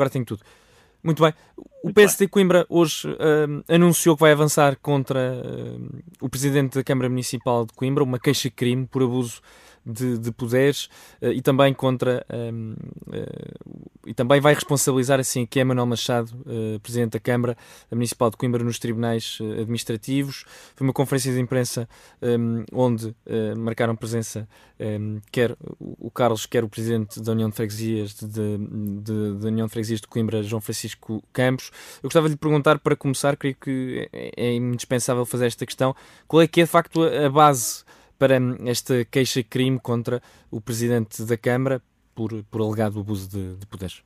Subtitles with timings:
[0.00, 0.42] agora tenho tudo.
[1.02, 1.32] Muito bem.
[1.56, 2.28] O Muito PSD bem.
[2.28, 7.72] Coimbra hoje uh, anunciou que vai avançar contra uh, o Presidente da Câmara Municipal de
[7.72, 9.40] Coimbra, uma queixa-crime por abuso
[9.84, 10.86] de, de poderes
[11.22, 12.74] uh, e também contra um,
[13.08, 17.56] uh, e também vai responsabilizar assim que é Manuel Machado, uh, Presidente da Câmara
[17.90, 20.44] Municipal de Coimbra nos tribunais administrativos.
[20.74, 21.88] Foi uma conferência de imprensa
[22.22, 23.14] um, onde
[23.56, 24.48] marcaram presença
[24.78, 29.66] um, quer o Carlos, quer o Presidente da União de Freguesias de, de, de, União
[29.66, 31.70] de Freguesias de Coimbra, João Francisco Campos.
[32.02, 35.94] Eu gostava de lhe perguntar para começar, creio que é, é indispensável fazer esta questão,
[36.26, 37.84] qual é que é de facto a base
[38.18, 38.36] para
[38.66, 41.82] esta queixa-crime contra o Presidente da Câmara
[42.14, 44.02] por, por alegado abuso de, de poderes?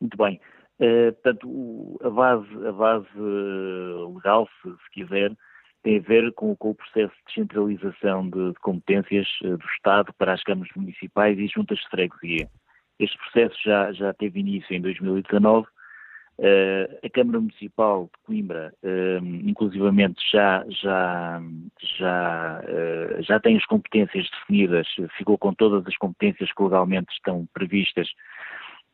[0.00, 0.40] Muito bem.
[0.78, 5.36] Uh, portanto, o, a base, a base uh, legal, se, se, quiser,
[5.82, 10.12] tem a ver com, com, o processo de descentralização de, de competências uh, do Estado
[10.14, 12.48] para as câmaras municipais e juntas de freguesia.
[12.98, 15.66] Este processo já, já teve início em 2019
[16.40, 21.38] Uh, a Câmara Municipal de Coimbra, uh, inclusivamente, já, já,
[21.98, 24.86] já, uh, já tem as competências definidas,
[25.18, 28.08] ficou com todas as competências que legalmente estão previstas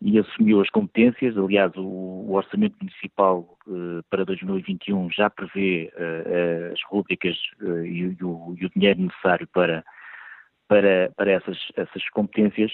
[0.02, 1.38] e assumiu as competências.
[1.38, 3.56] Aliás, o, o Orçamento Municipal
[4.10, 5.92] para 2021 já prevê
[6.72, 9.84] as rubricas e, e, o, e, o, dinheiro necessário para,
[10.66, 12.72] para, para essas, essas competências.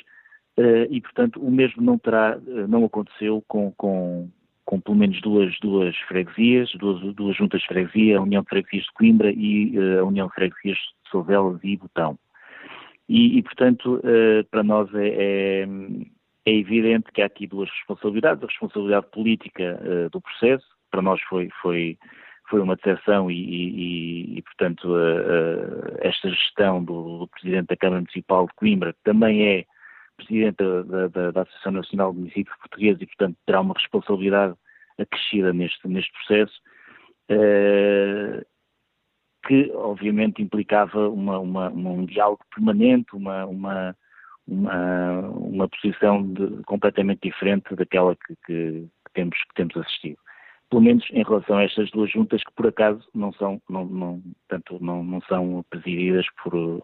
[0.91, 4.29] e, portanto, o mesmo não terá, não aconteceu com, com
[4.65, 8.85] com pelo menos duas, duas freguesias, duas, duas juntas de freguesia, a União de Freguesias
[8.85, 12.19] de Coimbra e uh, a União de Freguesias de Sovelas e Botão.
[13.09, 15.69] E, e portanto, uh, para nós é, é,
[16.47, 21.21] é, evidente que há aqui duas responsabilidades, a responsabilidade política uh, do processo, para nós
[21.23, 21.99] foi, foi,
[22.49, 24.95] foi uma decepção e, e, e portanto,
[26.01, 29.65] esta gestão do, do Presidente da Câmara Municipal de Coimbra, também é
[30.17, 34.55] Presidente da, da, da, Associação Nacional de Municípios Portugueses e, portanto, terá uma responsabilidade
[34.99, 36.61] acrescida neste, neste processo,
[37.31, 38.45] uh,
[39.47, 43.97] que obviamente implicava uma, uma, um diálogo permanente, uma, uma,
[44.47, 50.19] uma, uma posição de, completamente diferente daquela que, que, que, temos, que temos assistido.
[50.71, 54.23] Pelo menos em relação a estas duas juntas que por acaso não são, não, não,
[54.49, 56.83] tanto, não, não são presididas por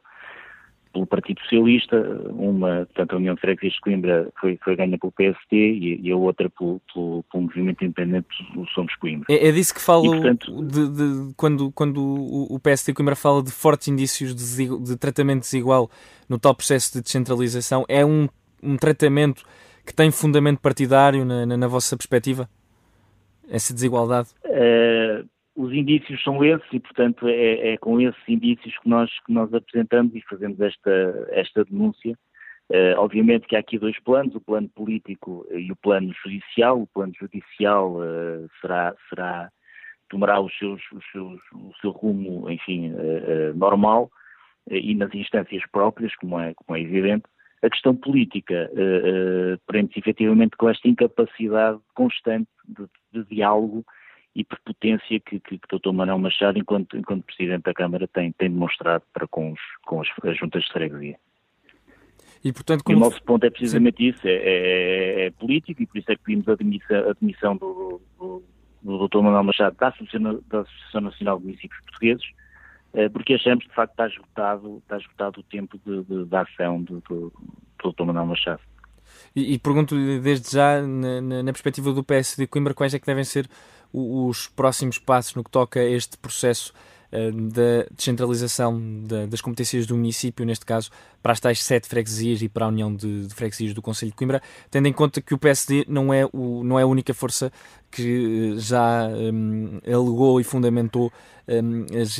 [0.98, 1.97] pelo Partido Socialista,
[2.31, 6.10] uma, portanto, a União de Freguesias de Coimbra foi, foi ganha pelo PST e, e
[6.10, 9.26] a outra pelo, pelo, pelo, Movimento Independente do Somos Coimbra.
[9.31, 13.42] É, é disso que falo e, portanto, de, de, quando, quando o PST Coimbra fala
[13.42, 15.91] de fortes indícios de, de tratamento desigual
[16.28, 18.28] no tal processo de descentralização, é um,
[18.62, 19.44] um tratamento
[19.86, 22.48] que tem fundamento partidário na, na, na vossa perspectiva?
[23.48, 24.28] Essa desigualdade?
[24.44, 25.26] Uh
[25.59, 29.53] os indícios são esses e, portanto, é, é, com esses indícios que nós, que nós
[29.53, 32.17] apresentamos e fazemos esta, esta denúncia.
[32.71, 36.83] Uh, obviamente que há aqui dois planos, o plano político e o plano judicial.
[36.83, 39.51] O plano judicial uh, será, será,
[40.09, 44.13] tomará os seus, os seus, o seu rumo, enfim, uh, normal
[44.71, 47.25] e nas instâncias próprias, como é, como é evidente.
[47.63, 48.71] A questão política
[49.67, 53.83] prende-se efetivamente com esta incapacidade constante de, de diálogo
[54.38, 55.91] e prepotência que, que, que o Dr.
[55.91, 60.09] Manuel Machado, enquanto, enquanto Presidente da Câmara, tem, tem demonstrado para com, os, com as,
[60.22, 61.19] as juntas de freguesia.
[62.44, 62.97] E, portanto, como...
[62.97, 64.10] e o nosso ponto é precisamente Sim.
[64.10, 67.56] isso, é, é, é, político, e por isso é que pedimos a admissão, a admissão
[67.56, 68.43] do, do,
[68.81, 69.19] do Dr.
[69.19, 72.25] Manuel Machado da Associação, da Associação Nacional de Municípios Portugueses,
[72.94, 76.37] eh, porque achamos que de facto está esgotado, está esgotado o tempo de, de, de
[76.37, 77.32] ação do, do,
[77.82, 78.04] do Dr.
[78.04, 78.60] Manuel Machado.
[79.34, 83.25] E, e pergunto desde já, na, na, perspectiva do PSD Coimbra, quais é que devem
[83.25, 83.48] ser
[83.93, 86.72] os próximos passos no que toca a este processo
[87.12, 90.91] uh, da descentralização de, das competências do município, neste caso,
[91.22, 94.16] para as tais sete freguesias e para a União de, de, Freguesias do Conselho de
[94.16, 97.53] Coimbra, tendo em conta que o PSD não é, o, não é a única força
[97.91, 101.12] que eh, já um, alegou e fundamentou
[101.48, 102.19] um, as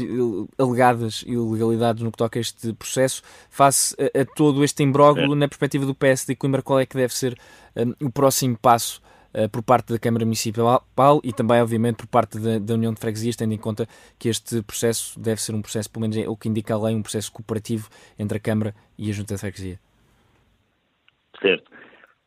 [0.59, 5.47] alegadas ilegalidades no que toca a este processo, face a, a todo este imbróglio, na
[5.47, 7.39] perspectiva do PSD Coimbra, qual é que deve ser
[7.77, 9.09] um, o próximo passo eh,
[9.53, 10.83] por parte da Câmara Municipal
[11.23, 13.87] e também, obviamente, por parte da, da, União de Freguesias, tendo em conta
[14.19, 16.95] que este processo deve ser um processo, pelo menos é o que indica a lei,
[16.95, 17.89] um processo cooperativo
[18.19, 19.79] entre a Câmara e a Junta de Freguesia.
[21.41, 21.71] Certo.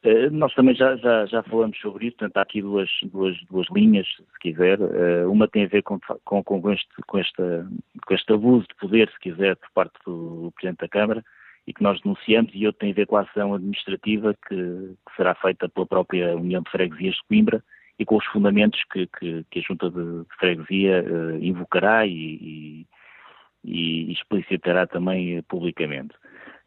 [0.03, 3.67] Uh, nós também já, já, já falamos sobre isso, portanto há aqui duas, duas, duas
[3.69, 4.79] linhas, se quiser.
[4.79, 7.67] Uh, uma tem a ver com, com, com, este, com, esta,
[8.07, 11.23] com este abuso de poder, se quiser, por parte do Presidente da Câmara,
[11.67, 15.15] e que nós denunciamos, e outro tem a ver com a ação administrativa que, que
[15.15, 17.63] será feita pela própria União de Freguesias de Coimbra
[17.99, 22.87] e com os fundamentos que, que, que a Junta de, Freguesia uh, invocará e, e,
[23.63, 26.15] e, explicitará também uh, publicamente.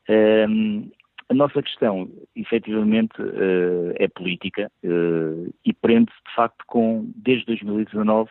[0.08, 0.90] Um, ehm,
[1.28, 8.30] a nossa questão, efetivamente, uh, é política uh, e prende-se, de facto, com, desde 2019,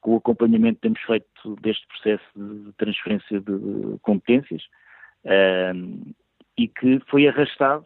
[0.00, 4.62] com o acompanhamento que temos feito deste processo de transferência de competências
[6.56, 7.84] e que foi arrastado,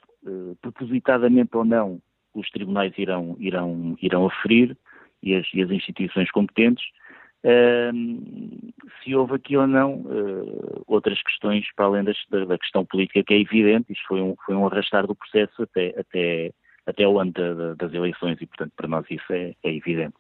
[0.61, 2.01] propositadamente ou não,
[2.35, 4.77] os tribunais irão, irão, irão aferir
[5.23, 6.85] e as, e as instituições competentes,
[9.03, 13.23] se houve aqui ou não uh, outras questões para além das, da, da, questão política
[13.25, 16.53] que é evidente, isto foi um, foi um arrastar do processo até, até,
[16.87, 20.15] até o ano da, das eleições e, portanto, para nós isso é, é evidente.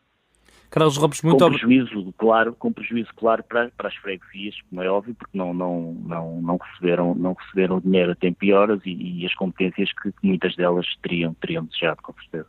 [0.72, 4.88] Carlos Robes, muito com prejuízo, claro, com prejuízo claro para, para as freguesias, como é
[4.88, 9.20] óbvio, porque não, não, não, não receberam, não receberam dinheiro a tempo e horas e,
[9.20, 12.46] e as competências que, que muitas delas teriam, teriam desejado, com certeza.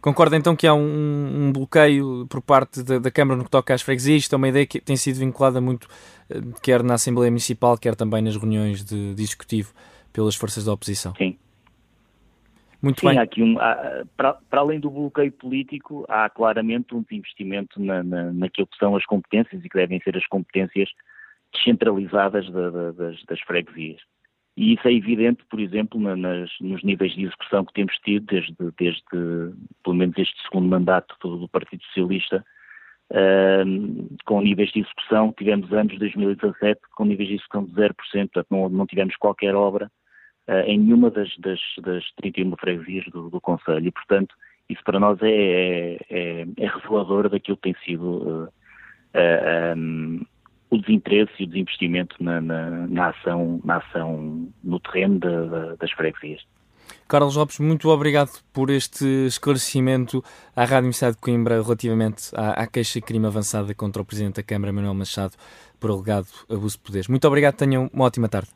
[0.00, 3.74] Concorda então que há um, um bloqueio por parte da, da, Câmara no que toca
[3.74, 4.22] às freguesias?
[4.22, 5.88] Isto é uma ideia que tem sido vinculada muito,
[6.30, 9.74] eh, quer na Assembleia Municipal, quer também nas reuniões de, de executivo
[10.10, 11.12] pelas forças da oposição.
[11.18, 11.36] Sim.
[12.82, 13.18] Muito Sim, bem.
[13.18, 18.02] Há aqui um, há, para, para, além do bloqueio político, há claramente um desinvestimento na,
[18.02, 20.88] na, naquilo que são as competências e que devem ser as competências
[21.52, 24.00] descentralizadas da, da, das, das freguesias.
[24.56, 28.54] E isso é evidente, por exemplo, nas, nos níveis de execução que temos tido desde,
[28.76, 29.02] desde
[29.84, 32.44] pelo menos este segundo mandato do, do Partido Socialista,
[33.12, 37.94] uh, com níveis de execução, tivemos anos de 2017 com níveis de execução de 0%,
[37.94, 39.90] portanto não, não tivemos qualquer obra
[40.66, 44.34] em nenhuma das, das, das 31 freguesias do, do Conselho e, portanto,
[44.68, 48.48] isso para nós é, é, é, é revelador daquilo que tem sido
[49.14, 50.20] uh, um,
[50.70, 55.18] o desinteresse e o desinvestimento na, na, na ação, na ação no terreno
[55.78, 56.42] das freguesias.
[57.06, 60.22] Carlos Lopes, muito obrigado por este esclarecimento
[60.54, 64.36] à Rádio Universidade de Coimbra relativamente à, à queixa de crime avançada contra o Presidente
[64.36, 65.32] da Câmara, Manuel Machado,
[65.80, 67.08] por alegado abuso de poderes.
[67.08, 68.50] Muito obrigado, tenham uma ótima tarde.